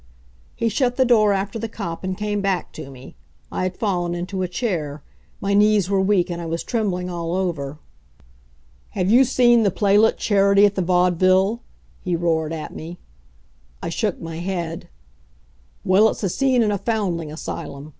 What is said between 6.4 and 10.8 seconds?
I was trembling all over. "Have you seen the playlet Charity at